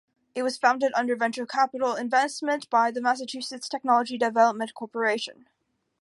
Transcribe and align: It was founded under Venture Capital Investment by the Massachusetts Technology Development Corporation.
It 0.33 0.41
was 0.41 0.57
founded 0.57 0.91
under 0.95 1.15
Venture 1.15 1.45
Capital 1.45 1.93
Investment 1.95 2.67
by 2.71 2.89
the 2.89 3.01
Massachusetts 3.01 3.69
Technology 3.69 4.17
Development 4.17 4.73
Corporation. 4.73 5.45